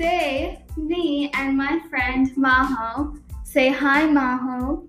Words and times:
today, 0.00 0.64
me 0.78 1.30
and 1.34 1.54
my 1.54 1.78
friend 1.90 2.30
Maho 2.34 3.20
say 3.44 3.68
hi, 3.68 4.04
Maho. 4.04 4.88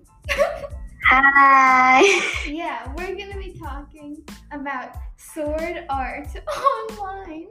Hi. 1.06 2.00
yeah, 2.48 2.90
we're 2.96 3.14
gonna 3.14 3.36
be 3.36 3.52
talking 3.52 4.24
about 4.52 4.96
Sword 5.18 5.84
Art 5.90 6.28
Online 6.96 7.48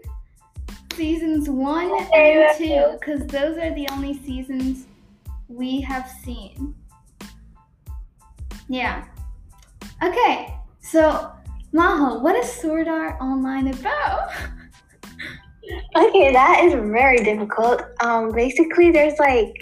seasons 0.93 1.51
one 1.51 1.91
and 2.11 2.57
two, 2.57 2.97
because 2.99 3.27
those 3.27 3.59
are 3.59 3.75
the 3.75 3.87
only 3.91 4.15
seasons 4.23 4.87
we 5.47 5.81
have 5.81 6.09
seen. 6.23 6.73
Yeah. 8.69 9.05
Okay, 10.01 10.57
so 10.79 11.31
Maho, 11.71 12.21
what 12.21 12.35
is 12.37 12.51
Sword 12.51 12.87
Art 12.87 13.21
Online 13.21 13.67
about? 13.67 14.31
Okay, 15.95 16.31
that 16.31 16.63
is 16.63 16.73
very 16.73 17.17
difficult. 17.17 17.81
Um, 18.01 18.31
basically, 18.31 18.91
there's 18.91 19.19
like 19.19 19.53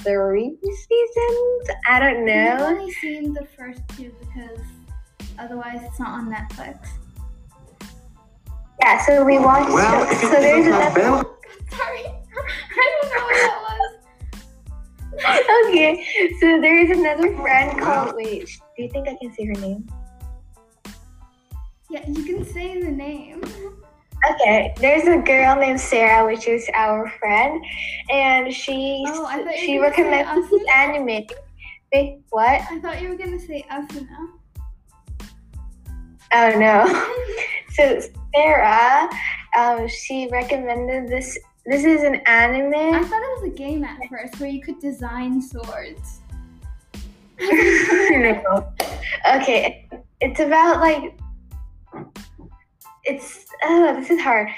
three 0.00 0.56
seasons. 0.62 1.68
I 1.88 1.98
don't 2.00 2.26
know. 2.26 2.54
I've 2.54 2.60
only 2.60 2.92
seen 2.92 3.32
the 3.32 3.46
first 3.56 3.80
two 3.96 4.14
because 4.20 4.60
otherwise 5.38 5.80
it's 5.82 5.98
not 5.98 6.10
on 6.20 6.30
Netflix. 6.30 6.86
Yeah, 8.82 9.04
so 9.06 9.24
we 9.24 9.38
watched. 9.38 9.70
Well, 9.70 10.10
if 10.10 10.18
so 10.18 10.28
there's 10.28 10.66
isn't 10.66 10.72
La 10.72 10.80
another. 10.80 11.00
Belle, 11.00 11.38
Sorry, 11.70 12.04
I 12.76 12.98
don't 13.02 13.10
know 13.14 13.24
what 13.24 13.34
that 13.34 13.58
was. 13.62 13.80
okay, 15.68 16.04
so 16.40 16.60
there 16.60 16.78
is 16.84 16.90
another 16.98 17.34
friend 17.38 17.80
called. 17.80 18.16
Wait, 18.16 18.46
do 18.76 18.82
you 18.82 18.90
think 18.90 19.08
I 19.08 19.16
can 19.20 19.32
say 19.32 19.46
her 19.46 19.54
name? 19.54 19.88
Yeah, 21.88 22.06
you 22.06 22.22
can 22.24 22.44
say 22.44 22.82
the 22.82 22.90
name. 22.90 23.42
Okay, 24.30 24.74
there's 24.78 25.06
a 25.06 25.18
girl 25.18 25.56
named 25.56 25.80
Sarah, 25.80 26.24
which 26.24 26.48
is 26.48 26.68
our 26.74 27.10
friend, 27.18 27.62
and 28.10 28.52
she 28.52 29.04
Oh, 29.08 29.26
I 29.26 29.42
thought 29.44 29.58
you 29.60 29.66
she 29.66 29.78
recommended 29.78 30.50
this 30.50 30.62
anime. 30.74 31.26
Wait, 31.92 32.20
what? 32.30 32.62
I 32.70 32.80
thought 32.80 33.02
you 33.02 33.10
were 33.10 33.16
gonna 33.16 33.38
say 33.38 33.64
Asuna. 33.70 34.28
Oh 36.32 36.58
no. 36.58 36.86
so 37.74 38.00
Sarah, 38.34 39.08
um, 39.58 39.86
she 39.88 40.28
recommended 40.32 41.08
this. 41.08 41.38
This 41.66 41.84
is 41.84 42.02
an 42.02 42.16
anime. 42.26 42.94
I 42.94 43.04
thought 43.04 43.22
it 43.22 43.42
was 43.42 43.52
a 43.52 43.56
game 43.56 43.84
at 43.84 43.98
first 44.08 44.40
where 44.40 44.50
you 44.50 44.62
could 44.62 44.80
design 44.80 45.40
swords. 45.40 46.20
No. 47.40 48.72
okay, 49.34 49.88
it's 50.20 50.40
about 50.40 50.80
like. 50.80 51.18
It's 53.04 53.46
oh, 53.62 53.94
this 54.00 54.10
is 54.10 54.20
hard. 54.20 54.48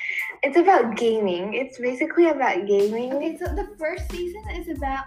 It's 0.43 0.57
about 0.57 0.97
gaming. 0.97 1.55
It's 1.55 1.79
basically 1.79 2.29
about 2.29 2.67
gaming. 2.67 3.15
Okay, 3.15 3.37
so 3.37 3.47
the 3.47 3.75
first 3.79 4.11
season 4.11 4.43
is 4.51 4.69
about 4.69 5.05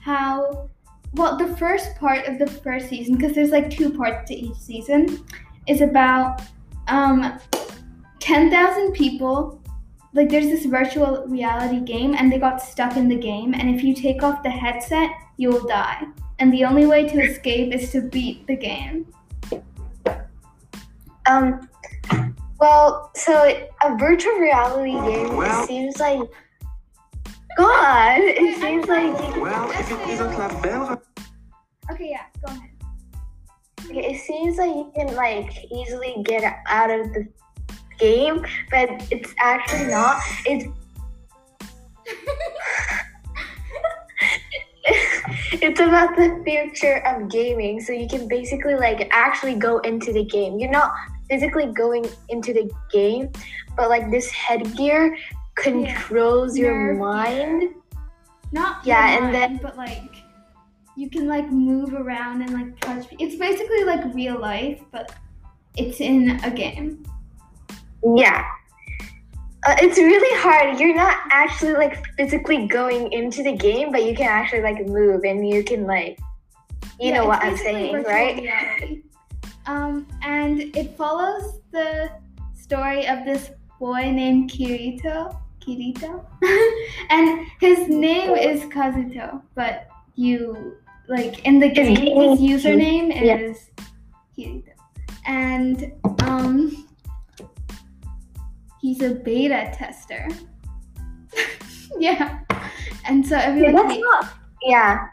how, 0.00 0.68
well, 1.14 1.36
the 1.36 1.56
first 1.56 1.96
part 1.96 2.26
of 2.26 2.38
the 2.38 2.46
first 2.46 2.88
season, 2.88 3.16
because 3.16 3.34
there's 3.34 3.50
like 3.50 3.70
two 3.70 3.90
parts 3.92 4.28
to 4.28 4.34
each 4.34 4.56
season, 4.56 5.24
is 5.66 5.80
about 5.80 6.42
um, 6.88 7.38
10,000 8.20 8.92
people. 8.92 9.60
Like, 10.14 10.28
there's 10.28 10.46
this 10.46 10.66
virtual 10.66 11.26
reality 11.26 11.80
game, 11.80 12.14
and 12.14 12.30
they 12.30 12.38
got 12.38 12.60
stuck 12.60 12.96
in 12.96 13.08
the 13.08 13.16
game. 13.16 13.54
And 13.54 13.74
if 13.74 13.82
you 13.82 13.94
take 13.94 14.22
off 14.22 14.42
the 14.42 14.50
headset, 14.50 15.10
you 15.38 15.48
will 15.50 15.66
die. 15.66 16.04
And 16.38 16.52
the 16.52 16.64
only 16.64 16.84
way 16.86 17.08
to 17.08 17.20
escape 17.20 17.72
is 17.72 17.90
to 17.92 18.02
beat 18.02 18.46
the 18.46 18.56
game. 18.56 19.06
Um, 21.26 21.68
well, 22.62 23.10
so 23.16 23.32
a 23.82 23.96
virtual 23.96 24.34
reality 24.34 24.92
game. 24.92 25.36
Well- 25.36 25.64
it 25.64 25.66
seems 25.66 25.98
like. 25.98 26.20
God, 27.58 28.18
it 28.20 28.40
Wait, 28.40 28.56
seems 28.60 28.88
I'm 28.88 29.12
like. 29.12 29.36
well, 29.36 29.70
if 29.72 29.90
it 29.90 30.08
isn't 30.08 30.38
La 30.38 30.48
Belle, 30.62 31.02
Okay, 31.90 32.10
yeah, 32.10 32.22
go 32.46 32.52
ahead. 32.52 32.70
Okay, 33.84 34.14
it 34.14 34.20
seems 34.20 34.56
like 34.56 34.70
you 34.70 34.90
can 34.96 35.14
like 35.16 35.52
easily 35.70 36.22
get 36.24 36.44
out 36.68 36.90
of 36.90 37.12
the 37.12 37.26
game, 37.98 38.46
but 38.70 38.88
it's 39.10 39.34
actually 39.38 39.90
not. 39.90 40.22
It's 40.46 40.64
it's 45.60 45.80
about 45.80 46.16
the 46.16 46.40
future 46.44 47.02
of 47.06 47.28
gaming, 47.28 47.80
so 47.80 47.92
you 47.92 48.08
can 48.08 48.28
basically 48.28 48.76
like 48.76 49.08
actually 49.10 49.56
go 49.56 49.78
into 49.80 50.12
the 50.12 50.24
game. 50.24 50.58
You're 50.58 50.70
not 50.70 50.92
physically 51.32 51.72
going 51.72 52.04
into 52.28 52.52
the 52.52 52.70
game, 52.92 53.30
but 53.74 53.88
like 53.88 54.10
this 54.10 54.30
headgear 54.30 55.16
controls 55.54 56.58
your 56.58 56.74
Nerve 56.92 56.98
mind. 56.98 57.74
Not 58.52 58.84
Yeah, 58.84 59.14
your 59.14 59.24
and 59.24 59.34
then- 59.34 59.56
but 59.62 59.78
like 59.78 60.12
you 60.94 61.08
can 61.08 61.26
like 61.26 61.50
move 61.50 61.94
around 61.94 62.42
and 62.42 62.52
like 62.52 62.78
touch. 62.80 63.06
It's 63.18 63.36
basically 63.36 63.82
like 63.84 64.02
real 64.12 64.38
life, 64.38 64.82
but 64.92 65.14
it's 65.78 66.00
in 66.02 66.38
a 66.44 66.50
game. 66.50 67.02
Yeah. 68.14 68.44
Uh, 69.66 69.76
it's 69.80 69.96
really 69.96 70.38
hard. 70.42 70.78
You're 70.78 70.94
not 70.94 71.16
actually 71.30 71.72
like 71.72 71.96
physically 72.18 72.66
going 72.66 73.10
into 73.10 73.42
the 73.42 73.56
game, 73.56 73.90
but 73.90 74.04
you 74.04 74.14
can 74.14 74.26
actually 74.28 74.60
like 74.60 74.86
move 74.86 75.22
and 75.24 75.48
you 75.48 75.64
can 75.64 75.86
like, 75.86 76.18
you 77.00 77.08
Yeah, 77.08 77.20
know 77.20 77.26
what 77.26 77.42
I'm 77.42 77.56
saying, 77.56 78.02
right? 78.02 78.36
reality. 78.36 79.02
Um, 79.66 80.06
and 80.22 80.60
it 80.76 80.96
follows 80.96 81.60
the 81.70 82.10
story 82.54 83.06
of 83.06 83.24
this 83.24 83.50
boy 83.78 84.10
named 84.10 84.50
Kirito. 84.50 85.36
Kirito, 85.62 86.24
and 87.10 87.46
his 87.60 87.88
name 87.88 88.34
is 88.34 88.62
Kazuto, 88.64 89.42
but 89.54 89.88
you 90.16 90.76
like 91.08 91.44
in 91.44 91.60
the 91.60 91.68
game, 91.68 91.94
his 91.94 92.40
username 92.40 93.10
is 93.14 93.70
Kirito, 94.36 94.72
and 95.24 95.92
um, 96.22 96.88
he's 98.80 99.02
a 99.02 99.14
beta 99.14 99.72
tester. 99.72 100.28
yeah, 101.98 102.40
and 103.06 103.24
so 103.24 103.36
Yeah, 103.36 103.72
that's 103.72 103.98
not. 103.98 104.32
Yeah. 104.62 105.08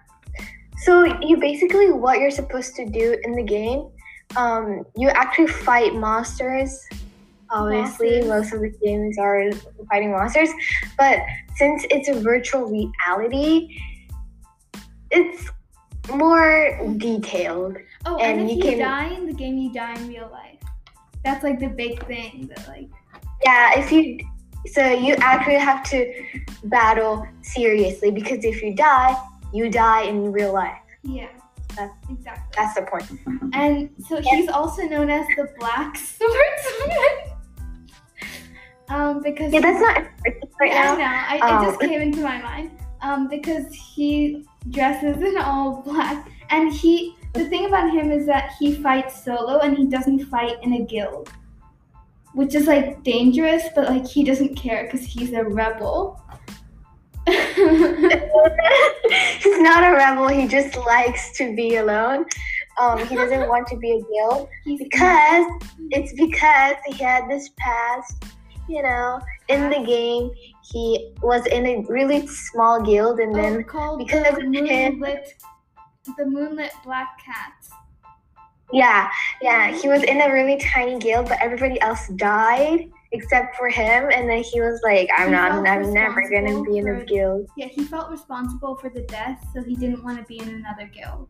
So 0.79 1.03
you 1.21 1.37
basically 1.37 1.91
what 1.91 2.19
you're 2.19 2.31
supposed 2.31 2.75
to 2.75 2.85
do 2.85 3.17
in 3.23 3.33
the 3.33 3.43
game, 3.43 3.89
um, 4.37 4.83
you 4.95 5.09
actually 5.09 5.47
fight 5.47 5.95
monsters. 5.95 6.79
Obviously, 7.51 8.17
Bosses. 8.21 8.27
most 8.29 8.53
of 8.53 8.61
the 8.61 8.69
games 8.83 9.17
are 9.17 9.49
fighting 9.89 10.11
monsters, 10.11 10.49
but 10.99 11.19
since 11.55 11.83
it's 11.89 12.07
a 12.07 12.19
virtual 12.21 12.65
reality, 12.65 13.75
it's 15.09 15.49
more 16.13 16.79
detailed. 16.97 17.77
Oh, 18.05 18.17
and, 18.17 18.41
And 18.41 18.49
if 18.51 18.57
you 18.57 18.63
you 18.71 18.77
can- 18.77 18.79
die 18.87 19.07
in 19.15 19.25
the 19.25 19.33
game, 19.33 19.57
you 19.57 19.73
die 19.73 19.93
in 19.95 20.07
real 20.07 20.29
life. 20.31 20.59
That's 21.23 21.43
like 21.43 21.59
the 21.59 21.67
big 21.69 22.05
thing 22.05 22.49
that 22.55 22.67
like 22.67 22.87
Yeah, 23.43 23.79
if 23.79 23.91
you 23.91 24.19
so 24.67 24.87
you 24.91 25.15
actually 25.15 25.55
have 25.55 25.83
to 25.89 26.13
battle 26.65 27.25
seriously 27.41 28.11
because 28.11 28.43
if 28.45 28.61
you 28.61 28.75
die, 28.75 29.15
you 29.53 29.69
die 29.71 30.03
in 30.03 30.31
real 30.31 30.53
life. 30.53 30.77
yeah. 31.03 31.29
That's- 31.69 31.91
exactly. 32.09 32.53
That's 32.57 32.75
the 32.75 32.81
point. 32.83 33.53
And 33.53 33.89
so 34.07 34.21
he's 34.21 34.49
also 34.49 34.83
known 34.83 35.09
as 35.09 35.25
the 35.37 35.47
Black 35.59 35.95
Swordsman. 36.17 37.35
um, 38.89 39.21
because 39.21 39.53
Yeah, 39.53 39.61
that's 39.61 39.79
not 39.81 39.97
right 40.59 40.71
yeah, 40.71 40.91
I 40.91 40.95
now. 40.95 41.39
know. 41.39 41.45
I, 41.45 41.49
Um, 41.57 41.63
it 41.63 41.67
just 41.67 41.79
came 41.81 42.01
into 42.01 42.21
my 42.21 42.41
mind. 42.41 42.71
Um, 43.01 43.29
because 43.29 43.73
he 43.73 44.45
dresses 44.71 45.21
in 45.21 45.37
all 45.37 45.81
black, 45.83 46.27
and 46.49 46.71
he. 46.73 47.15
The 47.33 47.45
thing 47.47 47.65
about 47.67 47.91
him 47.93 48.11
is 48.11 48.25
that 48.25 48.53
he 48.59 48.73
fights 48.73 49.23
solo, 49.23 49.59
and 49.59 49.77
he 49.77 49.85
doesn't 49.85 50.25
fight 50.25 50.57
in 50.63 50.73
a 50.73 50.81
guild, 50.83 51.31
which 52.33 52.55
is 52.55 52.65
like 52.67 53.01
dangerous. 53.03 53.63
But 53.73 53.87
like 53.87 54.05
he 54.05 54.23
doesn't 54.25 54.55
care 54.55 54.83
because 54.83 55.05
he's 55.05 55.31
a 55.31 55.43
rebel. 55.45 56.21
He's 59.39 59.59
not 59.61 59.83
a 59.83 59.91
rebel. 59.95 60.27
He 60.27 60.47
just 60.47 60.75
likes 60.77 61.31
to 61.37 61.55
be 61.55 61.75
alone. 61.77 62.25
Um, 62.79 63.05
he 63.07 63.15
doesn't 63.15 63.47
want 63.49 63.67
to 63.67 63.77
be 63.77 63.91
a 63.91 64.01
guild 64.01 64.49
because 64.65 65.45
it's 65.91 66.13
because 66.13 66.75
he 66.87 67.03
had 67.03 67.29
this 67.29 67.49
past. 67.57 68.23
You 68.67 68.83
know, 68.83 69.19
in 69.47 69.71
the 69.71 69.83
game, 69.83 70.29
he 70.71 71.11
was 71.23 71.43
in 71.47 71.65
a 71.65 71.81
really 71.89 72.27
small 72.27 72.79
guild, 72.79 73.19
and 73.19 73.31
Oh, 73.35 73.41
then 73.41 73.63
called 73.63 73.97
because 73.97 74.23
the 74.23 74.29
of 74.29 74.53
him- 74.53 74.99
the 74.99 76.25
moonlit 76.25 76.71
black 76.83 77.07
cats. 77.25 77.71
yeah, 78.71 79.09
yeah, 79.41 79.71
he 79.71 79.87
was 79.89 80.03
in 80.03 80.21
a 80.21 80.31
really 80.31 80.57
tiny 80.59 80.99
guild, 80.99 81.27
but 81.27 81.39
everybody 81.41 81.81
else 81.81 82.07
died 82.09 82.91
except 83.11 83.55
for 83.55 83.69
him, 83.69 84.09
and 84.13 84.29
then 84.29 84.43
he 84.43 84.61
was 84.61 84.79
like, 84.83 85.09
"I'm 85.17 85.27
He 85.27 85.33
not. 85.33 85.67
I'm 85.67 85.93
never 85.93 86.29
gonna 86.29 86.61
be 86.63 86.77
in 86.77 86.87
a 86.87 87.03
guild." 87.05 87.47
Yeah, 87.57 87.67
he 87.67 87.83
felt 87.83 88.09
responsible 88.11 88.75
for 88.75 88.89
the 88.89 89.01
death, 89.01 89.43
so 89.53 89.63
he 89.63 89.75
didn't 89.75 90.03
want 90.03 90.17
to 90.17 90.23
be 90.25 90.39
in 90.39 90.49
another 90.49 90.85
guild. 90.85 91.27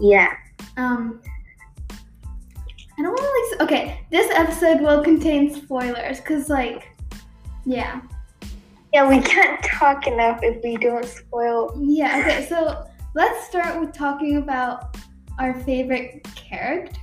Yeah. 0.00 0.32
Um, 0.76 1.20
I 1.90 3.02
don't 3.02 3.12
want 3.12 3.18
to 3.18 3.56
like. 3.58 3.70
Okay, 3.70 4.06
this 4.10 4.30
episode 4.32 4.80
will 4.80 5.02
contain 5.02 5.54
spoilers, 5.54 6.20
cause 6.20 6.48
like, 6.48 6.90
yeah, 7.64 8.00
Yeah, 8.92 9.08
we 9.08 9.20
can't 9.20 9.62
talk 9.62 10.06
enough 10.06 10.40
if 10.42 10.62
we 10.62 10.76
don't 10.76 11.04
spoil. 11.04 11.78
Yeah, 11.80 12.20
okay, 12.20 12.46
so 12.48 12.86
let's 13.14 13.46
start 13.46 13.80
with 13.80 13.92
talking 13.92 14.38
about 14.38 14.96
our 15.38 15.60
favorite 15.60 16.26
characters. 16.34 16.96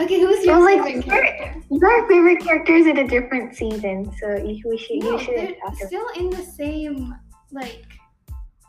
Okay, 0.00 0.20
who's 0.20 0.44
your 0.44 0.60
like, 0.64 0.82
favorite 0.82 1.04
character? 1.04 1.62
Our 1.86 2.08
favorite 2.08 2.40
characters 2.40 2.86
in 2.86 2.98
a 2.98 3.08
different 3.08 3.54
season, 3.54 4.12
so 4.20 4.36
you, 4.36 4.62
we 4.68 4.78
should 4.78 4.98
No, 5.02 5.12
you 5.12 5.18
should. 5.18 5.56
About. 5.64 5.76
still 5.76 6.08
in 6.16 6.30
the 6.30 6.42
same 6.42 7.14
like 7.50 7.84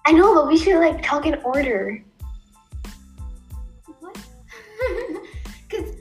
I 0.05 0.11
know, 0.11 0.33
but 0.35 0.47
we 0.47 0.57
should 0.57 0.79
like 0.79 1.01
talk 1.01 1.25
in 1.25 1.35
order. 1.43 2.03
what? 3.99 4.17
Because 5.69 5.95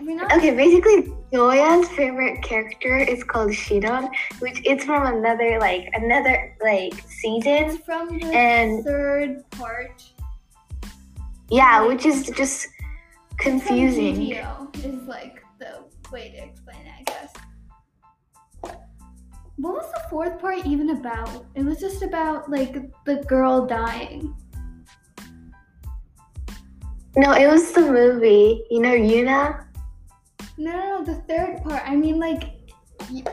not. 0.00 0.32
okay, 0.36 0.54
basically, 0.54 1.12
Zoya's 1.32 1.88
favorite 1.88 2.42
character 2.42 2.96
is 2.96 3.24
called 3.24 3.50
Shinon, 3.50 4.08
which 4.38 4.64
is 4.66 4.84
from 4.84 5.06
another 5.06 5.58
like 5.58 5.88
another 5.94 6.54
like 6.62 6.94
season. 7.08 7.70
It's 7.70 7.78
from 7.78 8.18
the 8.18 8.26
And- 8.26 8.84
third 8.84 9.50
part. 9.50 10.02
Yeah, 11.50 11.86
which 11.86 12.04
is 12.06 12.28
just 12.30 12.68
confusing. 13.38 14.16
GGO 14.16 14.84
is 14.84 15.08
like 15.08 15.42
the 15.58 15.84
way 16.12 16.30
to 16.30 16.44
explain 16.44 16.86
it, 16.86 16.92
I 17.00 17.02
guess. 17.04 17.32
What 19.56 19.74
was 19.74 19.90
the 19.92 20.02
fourth 20.10 20.38
part 20.38 20.66
even 20.66 20.90
about? 20.90 21.46
It 21.54 21.64
was 21.64 21.80
just 21.80 22.02
about 22.02 22.50
like 22.50 22.76
the 23.04 23.16
girl 23.26 23.66
dying. 23.66 24.34
No, 27.16 27.32
it 27.32 27.46
was 27.46 27.72
the 27.72 27.80
movie. 27.80 28.64
You 28.70 28.80
know, 28.80 28.92
Yuna. 28.92 29.64
No, 30.58 30.72
no, 30.72 30.98
no, 30.98 31.04
the 31.04 31.14
third 31.22 31.62
part. 31.64 31.82
I 31.86 31.96
mean, 31.96 32.18
like, 32.18 32.52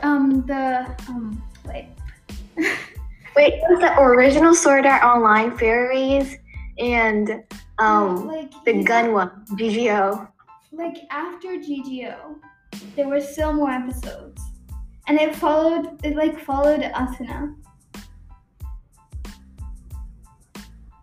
um, 0.02 0.46
the 0.46 0.94
um, 1.08 1.42
wait. 1.66 1.88
Wait, 3.36 3.54
it 3.54 3.62
was 3.68 3.80
the 3.80 4.00
original 4.00 4.54
Sword 4.54 4.86
Art 4.86 5.02
Online 5.02 5.58
fairies 5.58 6.36
and 6.78 7.42
um 7.78 8.26
like 8.26 8.52
the 8.64 8.82
gun 8.82 9.12
one, 9.12 9.30
GGO. 9.52 10.28
Like 10.72 10.96
after 11.10 11.48
GGO, 11.48 12.36
there 12.96 13.08
were 13.08 13.20
still 13.20 13.52
more 13.52 13.70
episodes, 13.70 14.42
and 15.06 15.20
it 15.20 15.34
followed. 15.34 16.04
It 16.04 16.16
like 16.16 16.38
followed 16.40 16.80
Asuna. 16.82 17.54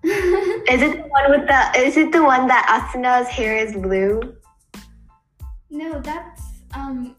Is 0.04 0.82
it 0.82 0.98
the 0.98 1.10
one 1.10 1.32
with 1.32 1.48
the? 1.48 1.72
Is 1.78 1.98
it 1.98 2.12
the 2.12 2.24
one 2.24 2.48
that 2.48 2.66
Asuna's 2.68 3.28
hair 3.28 3.56
is 3.58 3.74
blue? 3.74 4.36
no, 5.72 6.00
that's 6.02 6.42
um 6.74 7.16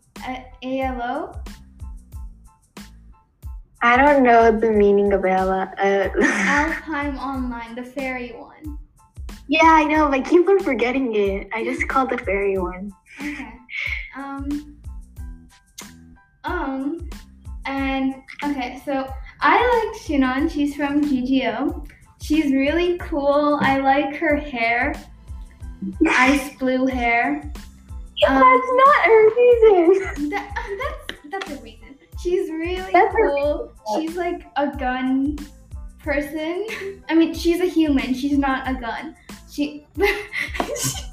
ALO. 0.62 1.42
I 3.84 3.96
don't 3.96 4.22
know 4.22 4.56
the 4.56 4.70
meaning 4.70 5.12
of 5.12 5.24
Ella. 5.24 5.72
Uh, 5.76 6.08
Alfheim 6.20 7.18
Online, 7.18 7.74
the 7.74 7.82
fairy 7.82 8.30
one. 8.30 8.78
Yeah, 9.48 9.60
I 9.64 9.84
know, 9.84 10.08
but 10.08 10.20
I 10.20 10.20
keep 10.20 10.48
on 10.48 10.60
forgetting 10.60 11.14
it. 11.14 11.48
I 11.52 11.64
just 11.64 11.86
called 11.88 12.10
the 12.10 12.18
fairy 12.18 12.58
one. 12.58 12.92
Okay. 13.20 13.52
Um. 14.16 14.76
Um. 16.44 17.10
And 17.64 18.14
okay, 18.44 18.82
so 18.84 19.12
I 19.40 19.54
like 19.54 20.02
Shinon. 20.02 20.50
She's 20.50 20.74
from 20.74 21.02
GGO. 21.02 21.88
She's 22.20 22.52
really 22.52 22.98
cool. 22.98 23.58
I 23.62 23.78
like 23.78 24.16
her 24.16 24.36
hair, 24.36 24.94
ice 26.08 26.56
blue 26.56 26.86
hair. 26.86 27.52
Um, 28.28 28.38
That's 28.38 28.68
not 28.86 29.06
a 29.06 29.30
reason. 29.36 30.30
That, 30.30 30.54
that's 30.78 31.20
that's 31.30 31.50
a 31.50 31.62
reason. 31.62 31.98
She's 32.22 32.48
really 32.50 32.92
That's 32.92 33.14
cool. 33.14 33.72
She's 33.96 34.16
like 34.16 34.46
a 34.56 34.68
gun 34.76 35.36
person. 35.98 36.66
I 37.08 37.14
mean, 37.14 37.34
she's 37.34 37.60
a 37.60 37.66
human. 37.66 38.14
She's 38.14 38.38
not 38.38 38.68
a 38.68 38.74
gun. 38.74 39.16
She. 39.52 39.86
she's 39.98 41.04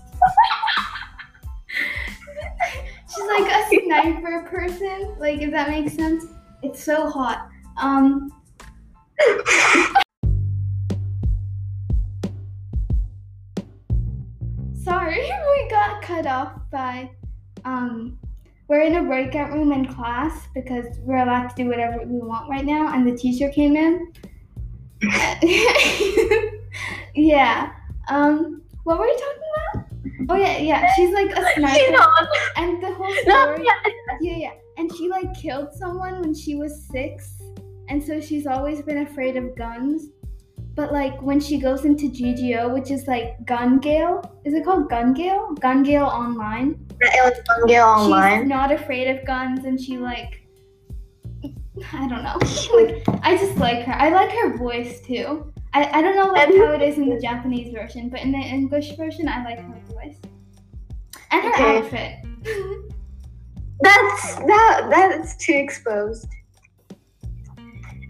like 3.28 3.52
a 3.52 3.68
sniper 3.68 4.48
person. 4.50 5.14
Like, 5.20 5.42
if 5.42 5.52
that 5.52 5.68
makes 5.70 5.94
sense. 5.94 6.26
It's 6.64 6.82
so 6.82 7.10
hot. 7.10 7.50
Um. 7.76 8.32
Sorry, 14.86 15.20
we 15.52 15.70
got 15.70 16.02
cut 16.02 16.26
off 16.26 16.54
by 16.72 17.12
um 17.66 18.18
we're 18.70 18.84
in 18.84 18.96
a 18.96 19.04
breakout 19.04 19.52
room 19.52 19.74
in 19.74 19.86
class 19.86 20.48
because 20.56 20.86
we're 21.00 21.18
allowed 21.18 21.50
to 21.50 21.56
do 21.58 21.68
whatever 21.68 22.06
we 22.06 22.20
want 22.20 22.50
right 22.50 22.64
now 22.64 22.94
and 22.94 23.06
the 23.06 23.18
teacher 23.18 23.50
came 23.50 23.76
in. 23.76 24.14
yeah. 27.16 27.74
Um 28.10 28.62
what 28.84 28.98
were 29.00 29.06
you 29.06 29.18
talking 29.18 29.42
about? 29.74 29.86
Oh 30.30 30.36
yeah, 30.36 30.58
yeah. 30.58 30.96
She's 30.96 31.14
like 31.14 31.32
a 31.32 31.54
sniper 31.54 32.30
and 32.56 32.82
the 32.84 32.94
whole 32.94 33.14
story 33.22 33.66
yeah, 34.22 34.38
yeah. 34.38 34.52
And 34.78 34.92
she 34.96 35.10
like 35.10 35.34
killed 35.34 35.74
someone 35.74 36.22
when 36.22 36.34
she 36.34 36.56
was 36.56 36.88
six. 36.92 37.42
And 37.90 38.02
so 38.04 38.22
she's 38.22 38.46
always 38.46 38.82
been 38.82 39.00
afraid 39.00 39.36
of 39.36 39.56
guns. 39.56 40.08
But 40.76 40.94
like 40.94 41.22
when 41.22 41.40
she 41.40 41.58
goes 41.60 41.84
into 41.84 42.10
GGO, 42.10 42.74
which 42.74 42.92
is 42.92 43.08
like 43.08 43.44
Gun 43.46 43.80
Gale, 43.80 44.22
is 44.46 44.54
it 44.54 44.64
called 44.64 44.90
Gun 44.90 45.14
Gale? 45.14 45.54
Gun 45.60 45.84
Gale 45.84 46.06
Online. 46.06 46.80
It 47.02 47.24
was 47.24 47.40
Bungale 47.50 47.96
She's 47.98 48.06
online. 48.06 48.48
not 48.48 48.72
afraid 48.72 49.08
of 49.08 49.26
guns 49.26 49.66
and 49.66 49.80
she 49.80 49.98
like 49.98 50.42
I 51.94 52.08
don't 52.08 52.24
know. 52.24 52.38
like 52.76 53.24
I 53.24 53.38
just 53.38 53.58
like 53.58 53.86
her. 53.86 53.94
I 53.94 54.10
like 54.10 54.32
her 54.32 54.58
voice 54.58 55.02
too. 55.02 55.54
I, 55.74 56.00
I 56.00 56.02
don't 56.02 56.16
know 56.16 56.34
And- 56.36 56.58
how 56.58 56.72
it 56.74 56.82
is 56.82 56.98
in 56.98 57.10
the 57.10 57.20
Japanese 57.20 57.72
version, 57.74 58.10
but 58.10 58.22
in 58.22 58.32
the 58.32 58.38
English 58.40 58.96
version 58.98 59.28
I 59.28 59.44
like 59.44 59.60
her 59.60 59.80
voice. 59.94 60.18
And 61.32 61.44
her 61.44 61.50
Okay. 61.54 61.78
outfit. 61.78 62.16
That's 63.82 64.36
that 64.36 64.88
that's 64.90 65.38
too 65.38 65.54
exposed. 65.54 66.28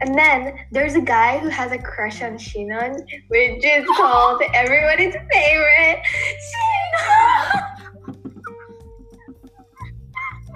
And 0.01 0.17
then 0.17 0.57
there's 0.71 0.95
a 0.95 1.01
guy 1.01 1.37
who 1.37 1.47
has 1.49 1.71
a 1.71 1.77
crush 1.77 2.23
on 2.23 2.37
Shinon, 2.39 2.95
which 3.27 3.63
is 3.63 3.85
called 3.97 4.41
everybody's 4.55 5.13
favorite 5.31 5.99
Shinon. 6.49 7.65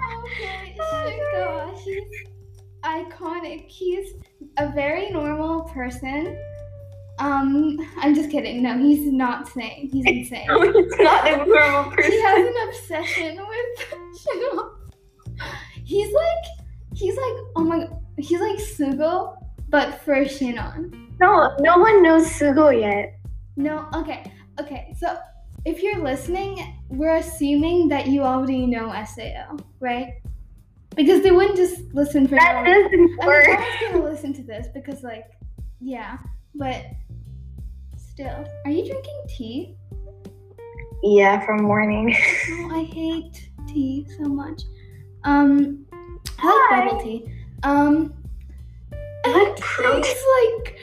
Oh 0.00 0.24
okay, 0.26 0.74
Shinkawa, 0.80 1.78
he's 1.78 2.04
iconic. 2.82 3.68
He's 3.68 4.14
a 4.58 4.72
very 4.72 5.10
normal 5.10 5.62
person. 5.64 6.36
Um, 7.18 7.78
I'm 7.98 8.14
just 8.14 8.30
kidding. 8.30 8.62
No, 8.62 8.76
he's 8.78 9.10
not 9.12 9.48
sane. 9.48 9.88
He's 9.92 10.04
insane. 10.04 10.46
No, 10.48 10.60
he's 10.72 10.98
not 10.98 11.26
a 11.26 11.36
normal 11.46 11.92
person. 11.92 12.10
he 12.12 12.22
has 12.22 12.46
an 12.46 12.68
obsession 12.68 13.36
with 13.36 13.98
Shinon. 14.18 14.70
He's 15.84 16.10
like, 16.14 16.44
he's 16.94 17.14
like, 17.14 17.34
oh 17.56 17.64
my, 17.64 17.86
he's 18.16 18.40
like 18.40 18.56
Sugo, 18.56 19.36
but 19.68 20.00
for 20.00 20.14
Shinon. 20.24 21.10
No, 21.20 21.54
no 21.60 21.76
one 21.76 22.02
knows 22.02 22.26
Sugo 22.26 22.70
yet. 22.70 23.18
No, 23.56 23.86
okay, 23.94 24.32
okay. 24.58 24.94
So 24.98 25.18
if 25.66 25.82
you're 25.82 26.02
listening, 26.02 26.80
we're 26.88 27.16
assuming 27.16 27.88
that 27.88 28.06
you 28.06 28.22
already 28.22 28.64
know 28.66 28.92
Sao, 29.04 29.58
right? 29.80 30.14
Because 30.96 31.22
they 31.22 31.32
wouldn't 31.32 31.56
just 31.56 31.80
listen 31.92 32.26
for 32.28 32.36
That 32.36 32.64
no 32.64 32.72
doesn't 32.72 32.92
I 32.92 33.26
mean, 33.26 33.46
no 33.46 33.56
one's 33.56 33.92
gonna 33.92 34.04
listen 34.04 34.32
to 34.34 34.42
this 34.42 34.68
because, 34.72 35.02
like, 35.02 35.26
yeah, 35.80 36.18
but 36.54 36.84
still, 37.96 38.44
are 38.64 38.70
you 38.70 38.84
drinking 38.84 39.22
tea? 39.28 39.76
Yeah, 41.02 41.44
from 41.44 41.62
morning. 41.62 42.16
Oh, 42.50 42.70
I 42.80 42.84
hate 42.84 43.50
tea 43.68 44.06
so 44.18 44.24
much. 44.24 44.62
Um, 45.24 45.84
I 45.92 45.98
Hi. 46.38 46.78
like 46.80 46.88
bubble 46.90 47.04
tea. 47.04 47.28
Um, 47.62 48.14
and 49.24 49.58
he's 50.04 50.24
like 50.38 50.78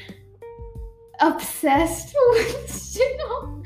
obsessed 1.19 2.15
with 2.31 2.67
Shinon, 2.67 3.63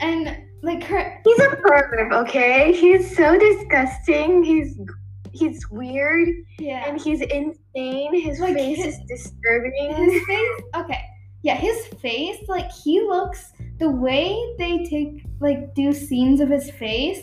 and 0.00 0.38
like 0.62 0.82
her. 0.84 1.20
He's 1.24 1.38
a 1.40 1.48
perv, 1.48 2.12
okay? 2.26 2.72
He's 2.72 3.14
so 3.16 3.38
disgusting. 3.38 4.42
He's 4.42 4.78
he's 5.32 5.68
weird 5.70 6.28
Yeah. 6.58 6.84
and 6.88 7.00
he's 7.00 7.20
insane. 7.20 8.14
His 8.20 8.40
Like, 8.40 8.54
face 8.54 8.76
his- 8.82 8.94
is 8.94 9.00
disturbing. 9.08 9.94
his 9.94 10.24
face 10.26 10.62
okay 10.76 11.00
yeah 11.44 11.54
his 11.56 11.86
face 12.00 12.38
like 12.48 12.70
he 12.72 13.00
looks 13.02 13.52
the 13.78 13.88
way 13.88 14.34
they 14.58 14.84
take 14.84 15.24
like 15.40 15.74
do 15.74 15.92
scenes 15.92 16.40
of 16.40 16.48
his 16.48 16.70
face 16.70 17.22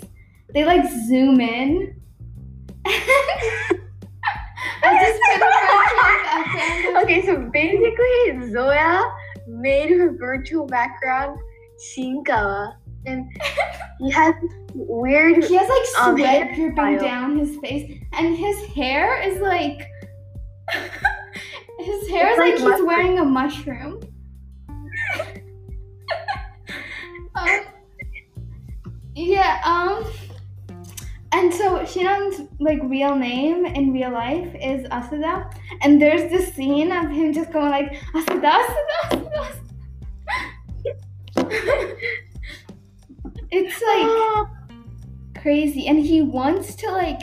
they 0.54 0.64
like 0.64 0.86
zoom 1.08 1.42
in 1.42 2.00
I 4.84 4.98
just 5.00 5.20
put 5.28 5.42
a 5.42 5.50
virtual 5.68 6.04
background 6.26 6.98
of- 6.98 7.04
okay, 7.04 7.26
so 7.26 7.50
basically 7.52 8.52
Zoya 8.52 9.12
made 9.48 9.90
her 9.92 10.16
virtual 10.18 10.66
background 10.66 11.38
Shinkawa. 11.80 12.76
And 13.06 13.26
he 14.00 14.12
has 14.12 14.34
weird 14.76 15.44
he 15.44 15.56
has 15.56 15.68
like 15.68 16.08
Um, 16.08 16.18
sweat 16.18 16.54
dripping 16.56 16.98
down 17.00 17.38
his 17.38 17.58
face 17.58 18.00
and 18.14 18.38
his 18.38 18.66
hair 18.68 19.20
is 19.22 19.40
like 19.42 19.88
His 21.80 22.08
hair 22.10 22.28
It's 22.28 22.60
is 22.60 22.62
like, 22.62 22.70
like 22.70 22.78
he's 22.78 22.86
wearing 22.86 23.18
a 23.20 23.26
mushroom. 23.26 24.00
yeah, 29.16 29.62
um 29.66 30.06
and 31.34 31.54
so 31.54 31.80
Shinon's 31.80 32.42
like 32.60 32.80
real 32.84 33.16
name 33.16 33.66
in 33.66 33.94
real 33.94 34.12
life 34.12 34.54
is 34.56 34.86
Asada. 34.90 35.52
And 35.82 36.02
there's 36.02 36.30
this 36.30 36.54
scene 36.54 36.92
of 36.92 37.10
him 37.10 37.32
just 37.34 37.54
going 37.54 37.70
like 37.70 37.94
Asada, 38.14 38.52
Asada. 38.52 39.32
Asada." 39.38 39.58
it's 43.52 43.82
like 43.82 44.48
crazy. 45.42 45.88
And 45.88 46.00
he 46.00 46.22
wants 46.22 46.76
to 46.76 46.92
like 46.92 47.22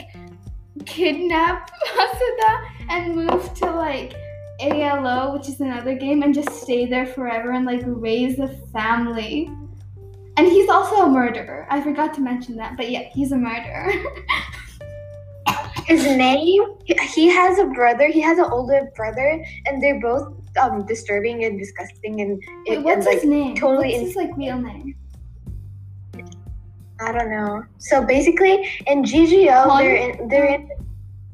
kidnap 0.85 1.69
Asada 1.97 2.67
and 2.89 3.15
move 3.15 3.53
to 3.55 3.67
like 3.67 4.15
ALO, 4.59 5.37
which 5.37 5.47
is 5.49 5.61
another 5.61 5.95
game, 5.95 6.23
and 6.23 6.33
just 6.33 6.49
stay 6.61 6.87
there 6.87 7.05
forever 7.05 7.51
and 7.51 7.65
like 7.65 7.83
raise 7.85 8.39
a 8.39 8.47
family. 8.73 9.51
And 10.39 10.47
he's 10.47 10.69
also 10.69 10.95
a 11.01 11.09
murderer. 11.09 11.67
I 11.69 11.81
forgot 11.81 12.13
to 12.13 12.21
mention 12.21 12.55
that, 12.55 12.77
but 12.77 12.89
yeah, 12.89 13.01
he's 13.11 13.33
a 13.33 13.35
murderer. 13.35 13.91
His 15.85 16.05
name, 16.05 16.63
he- 16.85 17.27
has 17.29 17.59
a 17.59 17.65
brother, 17.65 18.07
he 18.07 18.21
has 18.21 18.37
an 18.37 18.45
older 18.45 18.89
brother, 18.95 19.43
and 19.65 19.83
they're 19.83 19.99
both 19.99 20.33
um 20.61 20.85
disturbing 20.85 21.43
and 21.43 21.59
disgusting 21.59 22.21
and, 22.21 22.41
Wait, 22.67 22.77
and, 22.77 22.85
what's 22.85 23.05
like 23.05 23.15
his 23.19 23.25
name? 23.25 23.53
totally 23.55 23.91
What's 23.93 24.07
his 24.07 24.15
like 24.15 24.31
real 24.37 24.57
name? 24.61 24.95
I 27.01 27.11
don't 27.11 27.29
know. 27.31 27.63
So 27.79 28.05
basically 28.05 28.69
in 28.87 29.03
GGO 29.03 29.65
Con- 29.65 29.77
they're 29.83 29.95
in 29.95 30.27
they're 30.29 30.45
in 30.55 30.69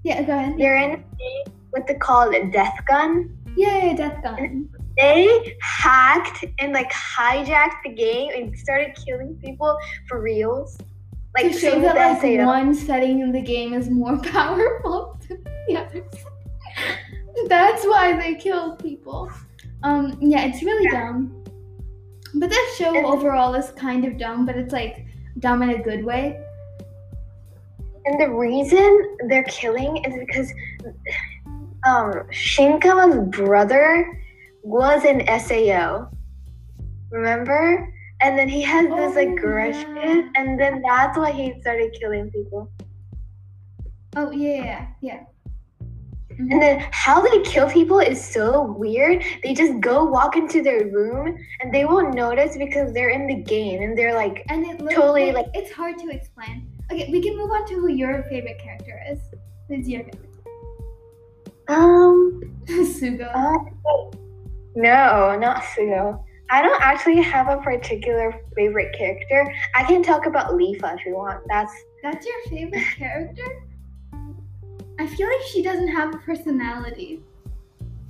Yeah, 0.04 0.24
go 0.24 0.34
ahead. 0.36 0.58
they're 0.58 0.78
in 0.78 1.04
what 1.70 1.86
they 1.86 1.94
call 1.94 2.34
a 2.34 2.44
death 2.50 2.78
gun. 2.88 3.38
Yeah, 3.56 3.86
yeah, 3.86 3.94
Death 3.96 4.24
Gun. 4.24 4.68
They 4.98 5.58
hacked 5.62 6.46
and 6.60 6.72
like 6.74 6.92
hijacked 6.92 7.84
the 7.84 7.92
game 7.94 8.32
and 8.36 8.58
started 8.58 8.96
killing 8.96 9.36
people 9.44 9.78
for 10.08 10.22
reals. 10.22 10.78
Like 11.36 11.52
to 11.52 11.60
show 11.60 11.82
that 11.82 11.96
like 11.96 12.22
SAO. 12.22 12.46
one 12.46 12.74
setting 12.74 13.20
in 13.20 13.32
the 13.34 13.42
game 13.42 13.74
is 13.74 13.90
more 13.90 14.18
powerful 14.24 15.20
than 15.28 15.44
the 15.68 15.78
others. 15.78 16.14
That's 17.48 17.84
why 17.86 18.16
they 18.18 18.36
kill 18.36 18.76
people. 18.78 19.30
Um, 19.84 20.18
yeah, 20.22 20.46
it's 20.46 20.64
really 20.64 20.90
dumb. 20.90 21.44
But 22.36 22.50
that 22.50 22.76
show 22.78 22.96
And- 22.96 23.06
overall 23.06 23.54
is 23.56 23.72
kind 23.72 24.06
of 24.06 24.18
dumb, 24.18 24.46
but 24.46 24.56
it's 24.56 24.72
like 24.74 25.06
dumb 25.40 25.62
in 25.62 25.72
a 25.72 25.82
good 25.84 26.06
way. 26.06 26.40
And 28.06 28.22
the 28.22 28.30
reason 28.30 29.18
they're 29.28 29.44
killing 29.44 29.98
is 30.06 30.14
because 30.20 30.54
um, 31.86 32.12
Shinkawa's 32.32 33.28
brother 33.36 34.22
was 34.66 35.06
an 35.06 35.22
SAO. 35.40 36.10
Remember? 37.12 37.94
And 38.22 38.38
then 38.38 38.50
he 38.50 38.62
has 38.64 38.88
this 38.88 39.16
Oh, 39.16 39.32
aggression, 39.32 39.96
yeah. 39.96 40.30
and 40.36 40.60
then 40.60 40.82
that's 40.82 41.18
why 41.18 41.32
he 41.32 41.54
started 41.62 41.96
killing 42.00 42.32
people. 42.32 42.72
Oh 44.16 44.32
yeah, 44.32 44.64
yeah, 44.64 44.86
yeah. 45.02 45.20
Mhm. 46.32 46.52
And 46.52 46.62
then 46.62 46.86
how 46.92 47.22
they 47.22 47.42
kill 47.44 47.70
people 47.70 48.00
is 48.00 48.24
so 48.24 48.64
weird. 48.64 49.24
They 49.44 49.54
just 49.54 49.80
go 49.82 50.04
walk 50.06 50.36
into 50.38 50.64
their 50.64 50.86
room, 50.88 51.38
and 51.62 51.74
they 51.74 51.86
won't 51.86 52.16
notice 52.16 52.58
because 52.58 52.92
they're 52.94 53.10
in 53.10 53.28
the 53.28 53.36
game, 53.44 53.82
and 53.84 53.98
they're 53.98 54.16
like, 54.16 54.44
And 54.50 54.66
it 54.66 54.80
looks 54.82 54.96
Totally, 54.96 55.28
like, 55.32 55.46
like- 55.48 55.56
it's 55.56 55.72
hard 55.72 55.98
to 56.00 56.10
explain. 56.10 56.68
Okay, 56.92 57.10
we 57.12 57.22
can 57.22 57.38
move 57.38 57.52
on 57.52 57.66
to 57.68 57.76
who 57.76 57.90
your 57.90 58.24
favorite 58.24 58.58
character 58.60 59.00
is. 59.12 59.20
Who's 59.68 59.88
your 59.88 60.04
favorite? 60.06 60.22
um, 61.68 62.42
Sugo. 62.68 63.30
Uh, 63.34 64.18
no, 64.76 65.38
not 65.40 65.64
Sugo. 65.64 66.24
I 66.50 66.62
don't 66.62 66.82
actually 66.82 67.22
have 67.22 67.50
a 67.50 67.58
particular 67.58 68.40
favorite 68.56 68.96
character. 68.96 69.52
I 69.76 69.84
can 69.84 70.04
talk 70.04 70.28
about 70.28 70.52
Leafa 70.52 70.96
if 70.96 71.06
you 71.06 71.16
want. 71.16 71.42
That's 71.48 71.74
That's 72.04 72.26
your 72.26 72.36
favorite 72.50 72.86
character? 72.96 73.64
I 75.00 75.08
feel 75.08 75.28
like 75.28 75.42
she 75.48 75.64
doesn't 75.64 75.90
have 75.90 76.14
a 76.14 76.18
personality. 76.20 77.22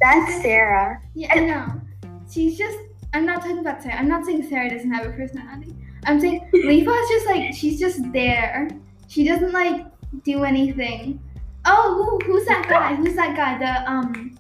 that's 0.02 0.42
Sarah. 0.42 1.02
Yeah, 1.14 1.34
I 1.34 1.40
know. 1.40 1.82
She's 2.30 2.58
just. 2.58 2.78
I'm 3.14 3.26
not 3.26 3.42
talking 3.42 3.60
about 3.60 3.82
Sarah. 3.82 3.96
I'm 3.96 4.10
not 4.10 4.26
saying 4.26 4.48
Sarah 4.50 4.70
doesn't 4.70 4.92
have 4.92 5.06
a 5.06 5.12
personality. 5.12 5.74
I'm 6.06 6.20
saying 6.20 6.50
Leafa 6.54 7.02
is 7.04 7.10
just 7.10 7.26
like 7.26 7.54
she's 7.54 7.80
just 7.80 8.12
there. 8.12 8.68
She 9.08 9.26
doesn't 9.26 9.54
like 9.54 9.86
do 10.24 10.44
anything. 10.44 11.22
Oh, 11.66 12.20
who, 12.22 12.32
who's 12.32 12.46
that 12.48 12.68
guy? 12.68 12.96
Who's 12.96 13.16
that 13.16 13.36
guy? 13.36 13.58
The 13.58 13.90
um, 13.90 14.38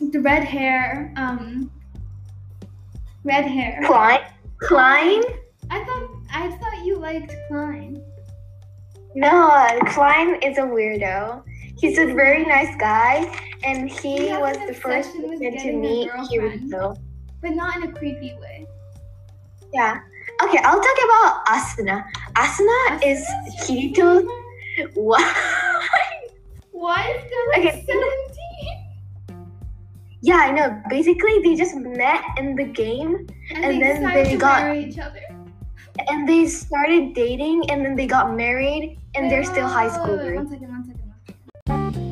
the 0.00 0.20
red 0.20 0.44
hair. 0.44 1.12
Um, 1.16 1.70
red 3.24 3.44
hair. 3.46 3.80
Klein. 3.86 4.20
Klein? 4.60 5.22
I 5.70 5.84
thought 5.84 6.08
I 6.32 6.50
thought 6.56 6.84
you 6.84 6.98
liked 6.98 7.34
Klein. 7.48 8.02
No, 9.14 9.78
Klein 9.86 10.42
is 10.42 10.58
a 10.58 10.62
weirdo. 10.62 11.42
He's 11.78 11.98
a 11.98 12.06
very 12.14 12.44
nice 12.44 12.74
guy, 12.78 13.30
and 13.62 13.90
he, 13.90 14.28
He 14.28 14.32
was 14.32 14.56
the 14.66 14.74
first 14.74 15.12
person 15.14 15.38
to 15.58 15.72
meet. 15.72 16.10
Kirito. 16.10 16.96
but 17.40 17.50
not 17.50 17.76
in 17.76 17.82
a 17.84 17.92
creepy 17.92 18.34
way. 18.40 18.66
Yeah. 19.72 20.00
Okay, 20.42 20.58
I'll 20.64 20.80
talk 20.80 20.98
about 21.04 21.46
Asuna. 21.46 22.04
Asuna 22.34 23.02
is 23.04 23.24
Kirito's. 23.62 24.26
What? 24.94 25.36
Why 26.72 27.10
is 27.10 27.22
there 27.30 27.62
like 27.62 27.74
Okay. 27.74 27.84
17? 27.86 28.33
Yeah, 30.24 30.36
I 30.36 30.50
know. 30.52 30.80
Basically, 30.88 31.34
they 31.42 31.54
just 31.54 31.76
met 31.76 32.22
in 32.38 32.56
the 32.56 32.64
game, 32.64 33.26
And, 33.54 33.64
And 33.64 33.74
they 33.76 33.80
then 33.80 34.02
they 34.14 34.36
got- 34.36 34.74
each 34.76 34.98
other. 34.98 35.20
and 36.08 36.26
they 36.28 36.46
started 36.46 37.12
dating, 37.14 37.70
and 37.70 37.84
then 37.84 37.94
they 37.94 38.06
got 38.06 38.34
married, 38.34 38.98
and 39.14 39.30
they're 39.30 39.44
still 39.44 39.68
high 39.68 39.86
Wait, 39.88 40.00
wait, 40.00 40.00
wait, 40.00 40.18
schoolers. 40.18 40.36
One 40.36 40.48
second, 40.48 40.68
one 40.68 40.84
second. 40.84 41.00
one 41.04 41.92
second. 41.92 42.04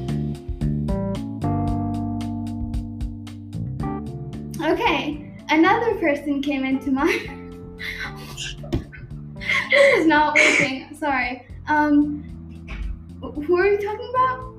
Okay, 4.63 5.33
another 5.49 5.95
person 5.97 6.41
came 6.43 6.65
into 6.65 6.91
my. 6.93 7.07
this 9.71 9.99
is 9.99 10.07
not 10.07 10.35
working. 10.37 10.95
Sorry. 10.95 11.47
Um, 11.67 12.23
who 13.21 13.57
are 13.59 13.67
you 13.67 13.79
talking 13.79 14.11
about? 14.15 14.53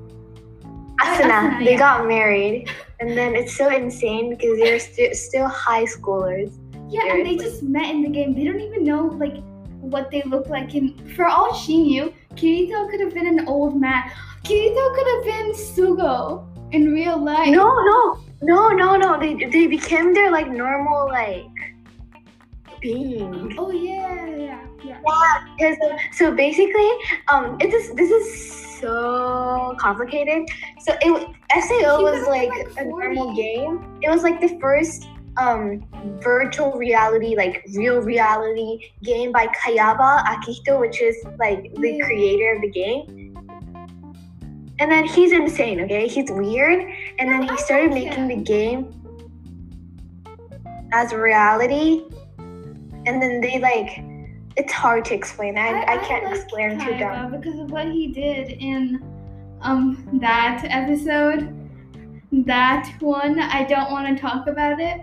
Asuna, 1.02 1.30
Asuna, 1.32 1.64
they 1.64 1.72
yeah. 1.72 1.78
got 1.80 2.08
married, 2.08 2.70
and 3.04 3.18
then 3.18 3.36
it's 3.36 3.56
so 3.58 3.68
insane 3.70 4.30
because 4.30 4.58
they're 4.58 4.80
sti- 4.80 5.12
still 5.12 5.48
high 5.48 5.84
schoolers. 5.84 6.58
Yeah, 6.90 7.12
and 7.12 7.26
they 7.26 7.36
just 7.36 7.62
met 7.62 7.90
in 7.94 8.02
the 8.02 8.10
game. 8.10 8.34
They 8.34 8.46
don't 8.46 8.62
even 8.62 8.86
know 8.86 9.08
like 9.08 9.36
what 9.82 10.10
they 10.10 10.22
look 10.24 10.48
like. 10.48 10.74
And 10.74 10.96
for 11.14 11.26
all 11.26 11.54
she 11.54 11.84
knew, 11.84 12.14
Kirito 12.36 12.90
could 12.90 13.02
have 13.02 13.14
been 13.14 13.28
an 13.28 13.46
old 13.48 13.80
man. 13.80 14.10
Kirito 14.46 14.96
could 14.96 15.08
have 15.14 15.24
been 15.26 15.52
Sugo 15.54 16.48
in 16.72 16.94
real 16.94 17.22
life. 17.22 17.50
No, 17.50 17.68
no, 17.92 18.20
no, 18.42 18.70
no, 18.70 18.96
no. 18.96 19.20
They 19.20 19.34
they 19.52 19.68
became 19.68 20.14
their 20.14 20.32
like 20.32 20.50
normal 20.50 21.08
like 21.10 21.60
being. 22.80 23.54
Oh 23.58 23.72
yeah, 23.72 24.26
yeah, 24.28 24.36
yeah. 24.38 25.00
Yeah, 25.06 25.46
because 25.58 25.78
uh, 25.92 25.98
so 26.14 26.32
basically, 26.32 26.90
um, 27.28 27.58
it 27.60 27.74
is 27.74 27.94
this 27.96 28.12
is 28.12 28.73
so 28.84 29.76
complicated. 29.80 30.48
So 30.82 30.94
it 31.02 31.12
SAO 31.64 32.02
was 32.02 32.28
like 32.28 32.52
a 32.78 32.84
normal 32.86 33.34
game. 33.36 34.00
It 34.02 34.10
was 34.10 34.24
like 34.24 34.42
the 34.42 34.58
first 34.60 35.08
um 35.38 35.84
virtual 36.22 36.74
reality, 36.74 37.36
like 37.36 37.64
real 37.74 38.00
reality 38.00 38.80
game 39.04 39.32
by 39.32 39.48
Kayaba 39.48 40.24
Akihito, 40.26 40.80
which 40.80 41.02
is 41.02 41.16
like 41.40 41.74
the 41.76 41.92
Yeah. 41.98 42.06
creator 42.06 42.56
of 42.56 42.62
the 42.62 42.70
game. 42.70 43.34
And 44.80 44.92
then 44.92 45.06
he's 45.06 45.32
insane, 45.32 45.82
okay? 45.82 46.08
He's 46.08 46.30
weird. 46.32 46.80
And 47.20 47.32
then 47.32 47.44
he 47.48 47.56
started 47.58 47.94
making 47.94 48.28
the 48.28 48.36
game 48.36 48.94
as 50.92 51.14
reality. 51.14 52.04
And 53.06 53.22
then 53.22 53.40
they 53.40 53.60
like 53.60 54.04
it's 54.56 54.72
hard 54.74 55.06
to 55.06 55.14
explain. 55.14 55.58
I, 55.58 55.84
I, 55.84 55.98
can't 56.00 56.26
like 56.26 56.36
explain 56.36 56.80
too. 56.80 56.86
Kayaba 56.92 57.32
because 57.42 57.60
of 57.60 57.72
what 57.72 57.88
he 57.88 58.08
did 58.08 58.50
in 58.50 59.02
um 59.62 60.08
that 60.22 60.64
episode. 60.70 61.60
That 62.46 62.92
one, 63.00 63.40
I 63.40 63.64
don't 63.64 63.92
want 63.92 64.16
to 64.16 64.20
talk 64.22 64.48
about 64.48 64.80
it. 64.80 65.02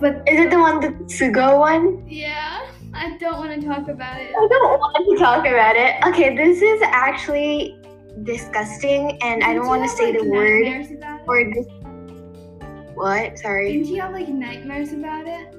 But 0.00 0.26
Is 0.28 0.40
it 0.40 0.50
the 0.50 0.58
one 0.58 0.80
the 0.80 0.88
Sugo 1.04 1.58
one? 1.58 2.06
yeah, 2.08 2.66
I 2.94 3.16
don't 3.18 3.38
want 3.38 3.60
to 3.60 3.66
talk 3.66 3.88
about 3.88 4.20
it. 4.20 4.30
I 4.30 4.48
don't 4.50 4.78
want 4.80 5.18
to 5.18 5.22
talk 5.22 5.40
about 5.46 5.76
it. 5.76 5.96
Okay, 6.06 6.34
this 6.36 6.62
is 6.62 6.80
actually 6.82 7.78
disgusting 8.22 9.18
and 9.22 9.42
I 9.44 9.48
Didn't 9.48 9.62
don't 9.62 9.66
want 9.68 9.82
to 9.82 9.88
say 9.96 10.12
like, 10.12 10.22
the 10.22 10.28
word 10.28 10.66
about 10.66 11.20
it? 11.20 11.24
or 11.28 11.52
this 11.54 11.66
what? 12.94 13.38
Sorry. 13.38 13.72
Didn't 13.72 13.88
you 13.88 14.00
have 14.00 14.12
like 14.12 14.28
nightmares 14.28 14.92
about 14.92 15.26
it? 15.26 15.55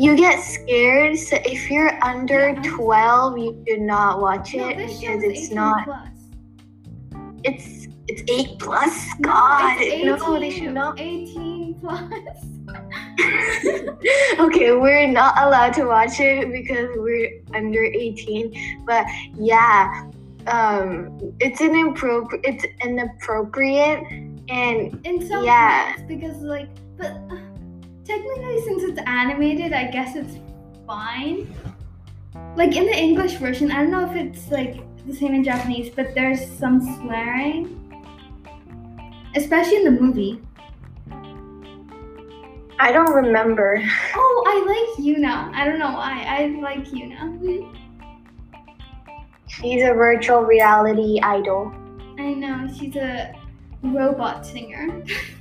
You 0.00 0.16
get 0.16 0.40
scared, 0.42 1.18
so 1.18 1.36
if 1.44 1.70
you're 1.70 1.92
under 2.02 2.50
Yeah. 2.56 2.62
12, 2.74 3.36
you 3.36 3.64
should 3.68 3.82
not 3.82 4.22
watch 4.22 4.54
No, 4.54 4.68
it 4.70 4.78
because 4.78 5.22
it's 5.22 5.50
not 5.50 5.84
plus. 5.84 6.08
it's 7.44 7.86
it's 8.08 8.22
eight 8.32 8.58
plus. 8.58 8.96
God, 9.20 9.76
it's 9.78 10.22
no, 10.22 10.40
they 10.40 10.48
should 10.50 10.72
not. 10.72 10.98
18 10.98 11.74
plus. 11.74 12.00
okay, 14.40 14.72
we're 14.72 15.06
not 15.06 15.34
allowed 15.36 15.74
to 15.74 15.84
watch 15.84 16.18
it 16.18 16.50
because 16.50 16.88
we're 16.96 17.42
under 17.52 17.84
18. 17.84 18.84
But 18.86 19.04
yeah, 19.36 20.08
um, 20.46 21.18
it's 21.40 21.60
inappropriate. 21.60 22.42
It's 22.46 22.64
inappropriate, 22.82 24.02
and 24.48 24.98
In 25.04 25.28
some 25.28 25.44
Yeah. 25.44 25.94
because 26.08 26.38
like, 26.40 26.70
but 26.96 27.12
uh, 27.30 27.36
technically, 28.10 28.60
since 28.62 28.82
it's 28.82 29.00
animated, 29.06 29.72
I 29.72 29.90
guess 29.90 30.16
it's 30.16 30.38
fine. 30.86 31.54
Like 32.56 32.74
in 32.76 32.86
the 32.86 32.96
English 32.96 33.34
version, 33.34 33.70
I 33.70 33.82
don't 33.82 33.90
know 33.90 34.10
if 34.10 34.16
it's 34.16 34.50
like 34.50 34.82
the 35.06 35.14
same 35.14 35.34
in 35.34 35.44
Japanese, 35.44 35.92
but 35.94 36.14
there's 36.14 36.44
some 36.58 36.80
swearing, 36.96 37.62
especially 39.36 39.76
in 39.76 39.84
the 39.84 40.00
movie. 40.00 40.42
I 42.78 42.92
don't 42.92 43.12
remember. 43.12 43.82
Oh, 44.14 44.44
I 44.46 44.56
like 44.72 45.06
Yuna. 45.06 45.52
I 45.54 45.64
don't 45.66 45.78
know 45.78 45.92
why. 45.92 46.24
I 46.26 46.46
like 46.60 46.86
Yuna. 46.86 47.76
She's 49.46 49.82
a 49.82 49.92
virtual 49.92 50.42
reality 50.42 51.20
idol. 51.22 51.72
I 52.18 52.32
know 52.32 52.66
she's 52.76 52.96
a 52.96 53.34
robot 53.82 54.46
singer. 54.46 55.04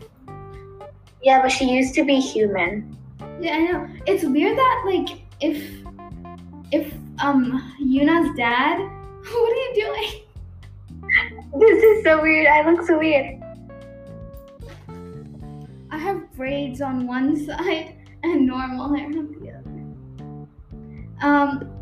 Yeah, 1.21 1.41
but 1.41 1.49
she 1.49 1.69
used 1.69 1.93
to 1.95 2.05
be 2.05 2.19
human. 2.19 2.97
Yeah, 3.39 3.53
I 3.53 3.59
know. 3.59 3.87
It's 4.05 4.23
weird 4.23 4.57
that 4.57 4.83
like 4.85 5.21
if 5.41 5.63
if 6.71 6.93
um 7.19 7.75
Yuna's 7.81 8.35
dad, 8.37 8.79
what 8.79 9.51
are 9.51 9.55
you 9.55 9.73
doing? 9.75 10.21
This 11.59 11.83
is 11.83 12.03
so 12.03 12.21
weird. 12.21 12.45
I 12.45 12.69
look 12.69 12.85
so 12.85 12.99
weird. 12.99 13.41
I 15.89 15.97
have 15.97 16.31
braids 16.35 16.81
on 16.81 17.07
one 17.07 17.35
side 17.45 17.95
and 18.23 18.45
normal 18.45 18.93
hair 18.93 19.07
on 19.07 19.35
the 19.39 19.49
other. 19.49 19.69
Um, 21.21 21.79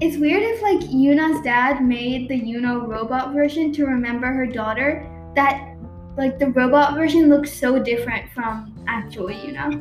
it's 0.00 0.16
weird 0.16 0.42
if 0.44 0.62
like 0.62 0.80
Yuna's 0.88 1.42
dad 1.42 1.84
made 1.84 2.28
the 2.28 2.40
Yuna 2.40 2.86
robot 2.86 3.32
version 3.32 3.72
to 3.72 3.84
remember 3.84 4.28
her 4.28 4.46
daughter. 4.46 5.04
That 5.34 5.67
like 6.18 6.38
the 6.38 6.48
robot 6.50 6.94
version 6.94 7.28
looks 7.28 7.52
so 7.52 7.78
different 7.78 8.30
from 8.32 8.74
actual 8.88 9.28
Yuna. 9.28 9.80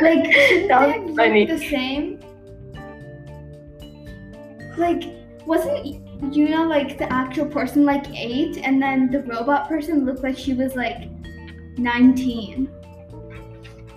Like 0.00 0.24
That 0.68 1.00
was 1.02 1.16
funny. 1.16 1.46
the 1.46 1.58
same? 1.58 2.20
Like 4.76 5.02
wasn't 5.46 6.06
Yuna 6.32 6.68
like 6.68 6.98
the 6.98 7.10
actual 7.12 7.46
person 7.46 7.84
like 7.84 8.06
eight, 8.14 8.58
and 8.58 8.80
then 8.80 9.10
the 9.10 9.20
robot 9.22 9.68
person 9.68 10.04
looked 10.04 10.22
like 10.22 10.36
she 10.36 10.52
was 10.52 10.76
like 10.76 11.08
19. 11.78 12.70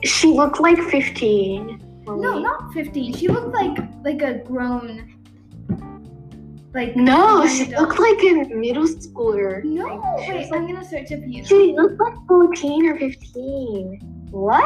She 0.03 0.27
looked 0.27 0.59
like 0.59 0.79
15. 0.89 2.03
No, 2.05 2.39
not 2.39 2.73
15. 2.73 3.13
She 3.13 3.27
looked 3.27 3.53
like 3.53 3.77
like 4.03 4.21
a 4.21 4.39
grown 4.45 5.12
like 6.73 6.95
No, 6.95 7.45
she 7.47 7.65
looked 7.75 7.99
like 7.99 8.19
a 8.23 8.53
middle 8.55 8.87
schooler. 8.87 9.63
No, 9.63 9.85
Like, 9.85 10.27
wait, 10.27 10.49
I'm 10.51 10.65
gonna 10.67 10.83
search 10.83 11.11
up 11.11 11.19
you. 11.25 11.45
She 11.45 11.73
looked 11.75 11.99
like 11.99 12.15
14 12.27 12.87
or 12.89 12.97
15. 12.97 13.99
What? 14.31 14.63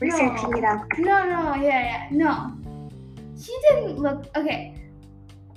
We're 0.00 0.08
No. 0.08 0.16
searching 0.18 0.58
it 0.58 0.64
up. 0.64 0.84
No, 0.98 1.24
no, 1.24 1.54
yeah, 1.54 1.62
yeah, 1.62 2.06
no. 2.10 2.52
She 3.40 3.52
didn't 3.68 3.98
look 3.98 4.26
okay. 4.36 4.74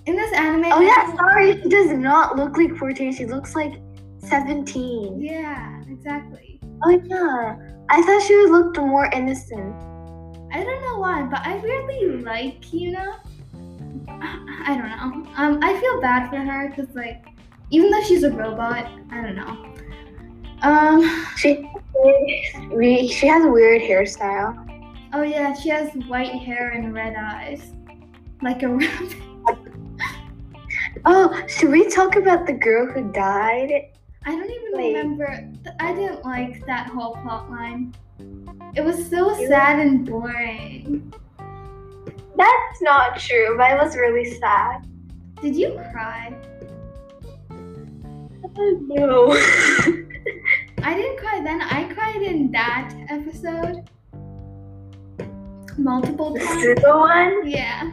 In 0.05 0.15
this 0.15 0.31
anime. 0.33 0.65
Oh 0.71 0.79
yeah, 0.79 1.13
sorry. 1.15 1.61
She 1.61 1.69
does 1.69 1.91
not 1.91 2.37
look 2.37 2.55
like 2.57 2.75
14. 2.77 3.13
She 3.13 3.25
looks 3.25 3.55
like 3.55 3.73
17. 4.19 5.19
Yeah, 5.19 5.81
exactly. 5.89 6.59
Oh 6.83 7.01
yeah. 7.05 7.57
I 7.89 8.01
thought 8.01 8.21
she 8.23 8.35
looked 8.47 8.77
more 8.77 9.09
innocent. 9.13 9.75
I 10.51 10.63
don't 10.63 10.81
know 10.81 10.99
why, 10.99 11.23
but 11.23 11.45
I 11.45 11.59
really 11.61 12.21
like 12.21 12.61
Yuna. 12.61 13.19
I 14.07 14.75
don't 14.77 14.89
know. 14.89 15.31
Um, 15.35 15.59
I 15.61 15.79
feel 15.79 16.01
bad 16.01 16.29
for 16.29 16.37
her 16.37 16.69
because 16.69 16.93
like, 16.95 17.25
even 17.69 17.89
though 17.91 18.01
she's 18.03 18.23
a 18.23 18.31
robot, 18.31 18.89
I 19.11 19.21
don't 19.21 19.35
know. 19.35 19.73
Um. 20.61 21.25
She 21.37 21.69
we- 22.73 23.07
she 23.07 23.27
has 23.27 23.45
a 23.45 23.49
weird 23.49 23.81
hairstyle. 23.81 24.63
Oh 25.13 25.21
yeah, 25.23 25.53
she 25.53 25.69
has 25.69 25.91
white 26.07 26.31
hair 26.33 26.69
and 26.69 26.93
red 26.93 27.15
eyes, 27.15 27.71
like 28.41 28.63
a 28.63 28.69
rabbit. 28.69 29.15
Oh, 31.05 31.41
should 31.47 31.69
we 31.69 31.87
talk 31.89 32.15
about 32.15 32.45
the 32.47 32.53
girl 32.53 32.87
who 32.91 33.11
died? 33.11 33.71
I 34.25 34.31
don't 34.31 34.49
even 34.49 34.71
Wait. 34.73 34.95
remember. 34.95 35.49
I 35.79 35.93
didn't 35.93 36.25
like 36.25 36.65
that 36.65 36.87
whole 36.87 37.15
plot 37.17 37.49
line. 37.49 37.93
It 38.75 38.81
was 38.81 39.07
so 39.09 39.33
sad 39.47 39.79
and 39.79 40.05
boring. 40.05 41.13
That's 42.37 42.81
not 42.81 43.19
true, 43.19 43.57
but 43.57 43.71
it 43.71 43.77
was 43.77 43.95
really 43.95 44.31
sad. 44.39 44.85
Did 45.41 45.55
you 45.55 45.73
cry? 45.91 46.33
Uh, 47.49 48.71
no. 48.81 49.31
I 50.83 50.93
didn't 50.93 51.17
cry 51.17 51.41
then. 51.43 51.61
I 51.61 51.91
cried 51.93 52.21
in 52.21 52.51
that 52.51 52.93
episode 53.09 53.89
multiple 55.77 56.35
times. 56.35 56.49
the. 56.49 56.75
Sugo 56.75 56.99
one? 56.99 57.47
Yeah. 57.47 57.91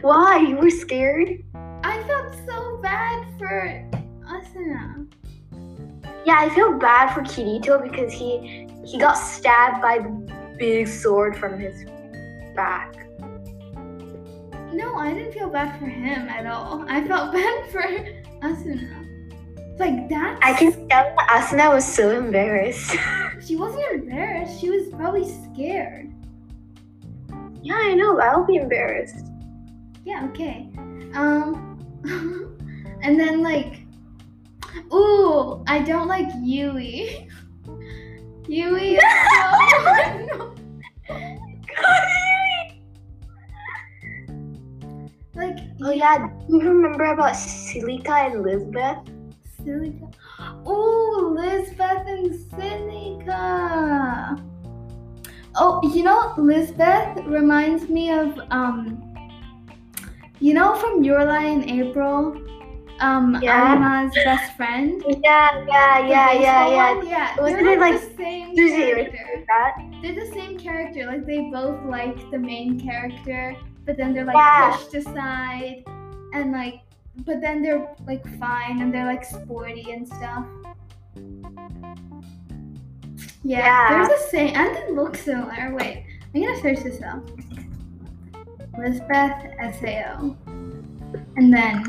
Why? 0.00 0.38
You 0.38 0.56
were 0.56 0.70
scared? 0.70 1.42
I 1.82 2.02
felt 2.04 2.34
so 2.46 2.78
bad 2.82 3.26
for 3.38 3.90
Asuna. 4.24 5.06
Yeah, 6.26 6.36
I 6.38 6.50
feel 6.54 6.78
bad 6.78 7.14
for 7.14 7.22
Kirito 7.22 7.82
because 7.82 8.12
he 8.12 8.68
he 8.84 8.98
got 8.98 9.14
stabbed 9.14 9.80
by 9.82 9.98
the 9.98 10.54
big 10.58 10.88
sword 10.88 11.36
from 11.36 11.58
his 11.58 11.84
back. 12.54 12.99
No, 14.72 14.94
I 14.96 15.12
didn't 15.12 15.32
feel 15.32 15.48
bad 15.50 15.78
for 15.78 15.86
him 15.86 16.28
at 16.28 16.46
all. 16.46 16.84
I 16.88 17.06
felt 17.06 17.32
bad 17.38 17.70
for 17.70 17.82
Asuna. 18.42 19.06
Like 19.78 20.08
that. 20.10 20.38
I 20.42 20.52
can 20.54 20.88
tell 20.88 21.14
Asuna 21.28 21.72
was 21.74 21.84
so 21.86 22.10
embarrassed. 22.10 22.96
She 23.40 23.56
wasn't 23.56 23.82
embarrassed. 23.94 24.60
She 24.60 24.68
was 24.68 24.88
probably 24.90 25.24
scared. 25.24 26.12
yeah, 27.62 27.74
I 27.74 27.94
know. 27.94 28.20
I'll 28.20 28.44
be 28.44 28.56
embarrassed. 28.56 29.24
Yeah, 30.04 30.26
okay. 30.30 30.68
Um 31.14 31.78
and 33.02 33.18
then 33.18 33.42
like 33.42 33.80
ooh, 34.92 35.64
I 35.66 35.80
don't 35.80 36.06
like 36.06 36.28
Yui. 36.42 37.28
Yui 38.46 38.96
is 38.96 39.02
so 40.28 40.54
oh 45.82 45.90
yeah, 45.92 46.28
do 46.48 46.56
you 46.56 46.68
remember 46.68 47.04
about 47.04 47.36
Silica 47.36 48.12
and 48.12 48.42
Lisbeth? 48.42 48.98
Silica. 49.64 50.08
Oh, 50.64 51.34
Lisbeth 51.36 52.06
and 52.06 52.34
Silica. 52.50 54.36
Oh, 55.56 55.80
you 55.94 56.02
know, 56.02 56.32
Lisbeth 56.38 57.18
reminds 57.26 57.88
me 57.88 58.10
of 58.10 58.38
um 58.50 59.02
you 60.40 60.54
know 60.54 60.74
from 60.76 61.04
Your 61.04 61.24
Lie 61.24 61.44
in 61.44 61.68
April, 61.68 62.36
um 63.00 63.38
Yeah. 63.42 64.08
Best 64.24 64.56
friend? 64.56 65.02
Yeah, 65.24 65.64
yeah, 65.66 65.98
yeah, 66.06 66.32
yeah, 66.32 66.68
yeah. 66.68 66.94
one? 66.94 67.06
Yeah, 67.06 67.36
Wasn't 67.40 67.60
they're 67.64 67.74
it 67.74 67.80
like, 67.80 67.94
like 67.94 68.16
the 68.16 68.16
same 68.16 68.94
right? 68.94 69.12
character. 69.12 70.00
They're 70.02 70.14
the 70.24 70.30
same 70.32 70.58
character. 70.58 71.06
Like 71.06 71.26
they 71.26 71.50
both 71.50 71.84
like 71.84 72.30
the 72.30 72.38
main 72.38 72.78
character, 72.80 73.56
but 73.84 73.96
then 73.96 74.12
they're 74.14 74.24
like 74.24 74.36
Yeah. 74.36 74.76
pushed 74.76 74.94
aside, 74.94 75.84
and 76.34 76.52
like, 76.52 76.80
but 77.26 77.40
then 77.40 77.62
they're 77.62 77.88
like 78.06 78.24
fine 78.38 78.80
and 78.80 78.92
they're 78.94 79.06
like 79.06 79.24
sporty 79.24 79.90
and 79.92 80.06
stuff. 80.06 80.46
Yeah, 83.42 83.58
Yeah. 83.58 83.88
they're 83.90 84.16
the 84.16 84.22
same, 84.30 84.54
and 84.54 84.76
they 84.76 84.90
look 84.92 85.16
similar. 85.16 85.74
Wait, 85.74 86.04
I'm 86.34 86.42
gonna 86.42 86.60
search 86.60 86.80
this 86.84 87.02
up. 87.02 87.28
Lisbeth 88.78 89.42
Sao, 89.80 90.36
and 91.36 91.52
then 91.52 91.84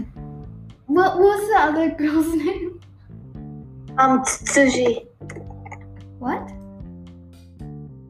what 0.87 1.19
was 1.19 1.47
the 1.49 1.59
other 1.59 1.89
girl's 1.97 2.33
name? 2.35 2.79
Um, 3.97 4.21
Tsuji. 4.23 5.05
What? 6.19 6.51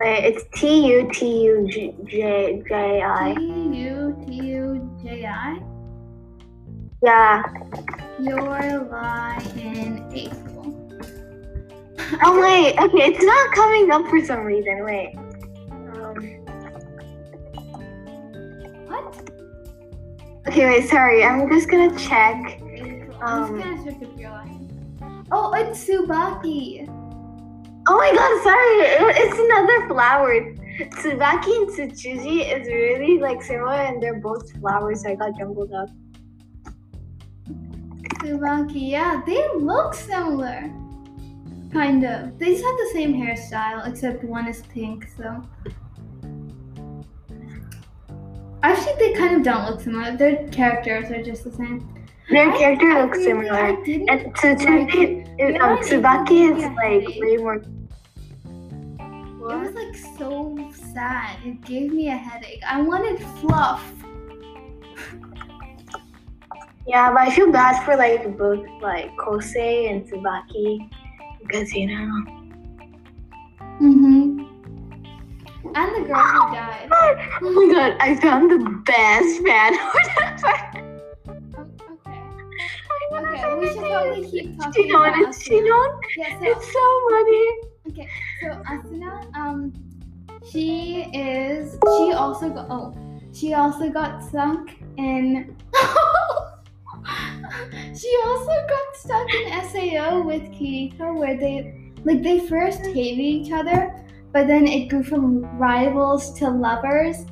Wait, 0.03 0.25
it's 0.25 0.43
T 0.59 0.87
U 0.87 1.07
T 1.13 1.43
U 1.43 1.67
J 2.07 2.63
J 2.67 3.01
I. 3.03 3.35
T 3.37 3.43
U 3.77 4.23
T 4.25 4.33
U 4.33 4.97
J 5.03 5.25
I? 5.25 5.59
Yeah. 7.03 7.43
Your 8.19 8.41
lie 8.41 9.43
in 9.55 10.09
April. 10.13 10.97
Oh 12.23 12.41
wait, 12.41 12.77
okay, 12.79 13.13
it's 13.13 13.23
not 13.23 13.51
coming 13.53 13.91
up 13.91 14.07
for 14.09 14.23
some 14.25 14.39
reason. 14.43 14.83
Wait. 14.85 15.15
Um, 15.69 16.15
What? 18.87 19.29
okay, 20.47 20.65
wait, 20.65 20.89
sorry. 20.89 21.23
I'm 21.23 21.47
just 21.49 21.69
gonna 21.69 21.95
check. 21.97 22.59
I'm 23.21 23.21
Um, 23.21 23.61
just 23.61 23.63
gonna 23.65 23.83
search 23.83 24.03
up 24.09 24.19
your 24.19 24.31
line. 24.31 25.27
Oh, 25.31 25.53
it's 25.53 25.85
Tsubaki. 25.85 26.87
Oh 27.87 27.97
my 27.97 28.11
god, 28.15 28.43
sorry. 28.43 29.15
It's 29.17 29.39
another 29.39 29.87
flower. 29.87 30.53
Tsubaki 31.01 31.57
and 31.57 31.67
Tsutsuji 31.69 32.59
is 32.59 32.67
really 32.67 33.19
like 33.19 33.41
similar 33.41 33.73
and 33.73 34.01
they're 34.01 34.19
both 34.19 34.51
flowers, 34.59 35.01
so 35.03 35.09
I 35.09 35.15
got 35.15 35.37
jumbled 35.37 35.73
up. 35.73 35.89
Tsubaki, 38.19 38.91
yeah, 38.91 39.21
they 39.25 39.43
look 39.55 39.93
similar. 39.95 40.71
Kind 41.73 42.03
of. 42.03 42.37
They 42.37 42.51
just 42.53 42.63
have 42.63 42.77
the 42.77 42.89
same 42.93 43.13
hairstyle, 43.13 43.87
except 43.87 44.23
one 44.23 44.47
is 44.47 44.61
pink, 44.63 45.07
so. 45.17 45.41
Actually, 48.61 48.93
they 48.99 49.13
kind 49.13 49.37
of 49.37 49.43
don't 49.43 49.65
look 49.65 49.81
similar. 49.81 50.15
Their 50.15 50.47
characters 50.49 51.09
are 51.09 51.23
just 51.23 51.43
the 51.43 51.51
same. 51.51 52.00
Their 52.29 52.51
character 52.57 52.91
I 52.91 53.03
looks 53.03 53.23
similar. 53.23 53.53
And 53.53 54.05
like 54.07 54.33
Tsutsuji, 54.35 55.25
it. 55.39 55.55
is, 55.55 55.61
um, 55.61 55.77
Tsubaki 55.79 56.55
is 56.55 56.63
like 56.75 57.07
way 57.19 57.37
more. 57.37 57.55
It 57.55 57.67
was 59.39 59.73
like 59.73 59.95
so 60.17 60.71
sad. 60.93 61.37
It 61.43 61.61
gave 61.65 61.91
me 61.91 62.09
a 62.09 62.15
headache. 62.15 62.61
I 62.67 62.81
wanted 62.81 63.19
fluff. 63.39 63.83
Yeah, 66.87 67.11
but 67.11 67.21
I 67.21 67.31
feel 67.31 67.51
bad 67.51 67.83
for 67.85 67.95
like 67.95 68.37
both 68.37 68.65
like 68.81 69.15
Kosei 69.17 69.89
and 69.89 70.07
Tsubaki 70.07 70.89
because 71.41 71.73
you 71.73 71.87
know. 71.87 72.23
Mm-hmm. 73.81 74.45
And 75.73 75.95
the 75.95 76.07
girl 76.07 76.23
who 76.23 76.53
died. 76.53 76.89
Oh 77.43 77.51
my 77.51 77.73
god, 77.73 77.97
I 77.99 78.15
found 78.15 78.51
the 78.51 78.59
best 78.85 79.41
fan. 79.43 80.81
Okay, 83.31 83.55
we 83.55 83.67
should 83.67 83.77
probably 83.77 84.29
keep 84.29 84.59
talking 84.59 84.91
about 84.91 85.17
it's 85.19 85.47
Shinon. 85.47 85.99
Yeah, 86.17 86.39
so 86.39 86.45
It's 86.45 86.73
so 86.73 86.85
funny. 87.09 87.45
Okay, 87.89 88.07
so 88.41 88.47
Asuna, 88.67 89.35
um, 89.35 89.73
she 90.51 91.03
is. 91.13 91.73
She 91.73 92.13
also 92.13 92.49
got. 92.49 92.67
Oh, 92.69 92.93
she 93.31 93.53
also 93.53 93.89
got 93.89 94.21
stuck 94.23 94.69
in. 94.97 95.55
she 97.95 98.17
also 98.25 98.55
got 98.67 98.95
stuck 98.95 99.33
in 99.33 99.47
Sao 99.69 100.21
with 100.23 100.43
Kirito, 100.51 101.15
where 101.17 101.37
they 101.37 101.91
like 102.03 102.21
they 102.23 102.39
first 102.39 102.81
hated 102.81 103.19
each 103.19 103.51
other, 103.53 103.95
but 104.33 104.47
then 104.47 104.67
it 104.67 104.89
grew 104.89 105.03
from 105.03 105.45
rivals 105.57 106.33
to 106.39 106.49
lovers, 106.49 107.25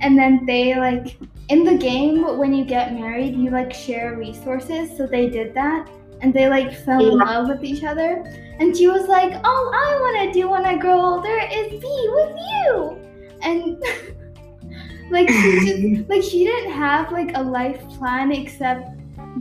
and 0.00 0.18
then 0.18 0.44
they 0.46 0.74
like 0.74 1.16
in 1.48 1.64
the 1.64 1.76
game 1.76 2.38
when 2.38 2.54
you 2.54 2.64
get 2.64 2.94
married, 2.94 3.34
you 3.36 3.50
like 3.50 3.72
share 3.72 4.16
resources. 4.16 4.96
So 4.96 5.06
they 5.06 5.28
did 5.28 5.54
that, 5.54 5.88
and 6.20 6.32
they 6.32 6.48
like 6.48 6.74
fell 6.84 7.04
in 7.04 7.18
love 7.18 7.48
with 7.48 7.64
each 7.64 7.84
other. 7.84 8.24
And 8.58 8.76
she 8.76 8.86
was 8.88 9.08
like, 9.08 9.32
All 9.44 9.70
I 9.74 9.98
want 10.00 10.32
to 10.32 10.40
do 10.40 10.48
when 10.48 10.64
I 10.64 10.76
grow 10.76 11.00
older 11.00 11.38
is 11.52 11.80
be 11.80 12.08
with 12.12 12.36
you. 12.38 12.98
And 13.42 13.82
like 15.10 15.28
she 15.28 15.60
just 15.60 16.08
like 16.08 16.22
she 16.22 16.44
didn't 16.44 16.72
have 16.72 17.12
like 17.12 17.36
a 17.36 17.42
life 17.42 17.80
plan 17.90 18.32
except 18.32 18.90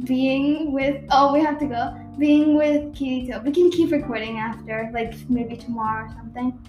being 0.06 0.74
with 0.74 1.04
oh 1.12 1.32
we 1.32 1.40
have 1.40 1.60
to 1.60 1.66
go 1.66 1.96
being 2.20 2.56
with 2.56 2.94
Kirito. 2.94 3.44
We 3.44 3.52
can 3.52 3.72
keep 3.72 3.92
recording 3.92 4.38
after 4.38 4.90
like 4.94 5.14
maybe 5.30 5.56
tomorrow 5.56 6.06
or 6.06 6.10
something. 6.10 6.60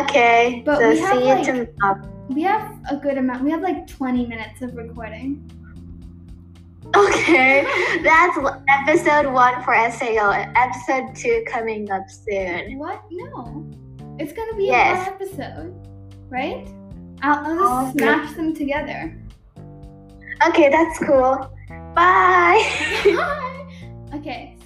Okay, 0.00 0.62
But 0.64 0.78
so 0.78 0.88
we 0.90 0.96
see 0.96 1.02
have, 1.02 1.16
you 1.46 1.54
like- 1.54 1.76
tomorrow. 1.76 2.19
We 2.30 2.42
have 2.42 2.78
a 2.88 2.96
good 2.96 3.18
amount. 3.18 3.42
We 3.42 3.50
have 3.50 3.60
like 3.60 3.88
20 3.88 4.26
minutes 4.26 4.62
of 4.62 4.76
recording. 4.76 5.50
Okay, 6.94 7.64
that's 8.04 8.38
episode 8.68 9.32
one 9.32 9.62
for 9.64 9.74
SAO. 9.90 10.30
Episode 10.54 11.14
two 11.16 11.42
coming 11.48 11.90
up 11.90 12.08
soon. 12.08 12.78
What? 12.78 13.02
No. 13.10 13.68
It's 14.20 14.32
gonna 14.32 14.54
be 14.56 14.66
Yes. 14.66 15.08
a 15.08 15.12
episode, 15.12 15.74
right? 16.28 16.68
I'll, 17.22 17.46
I'll 17.46 17.84
just 17.84 17.96
Okay. 17.96 18.04
smash 18.04 18.34
them 18.36 18.54
together. 18.54 19.20
Okay, 20.48 20.68
that's 20.70 20.98
cool. 21.00 21.50
Bye. 21.94 22.62
Bye. 23.04 23.66
okay, 24.14 24.56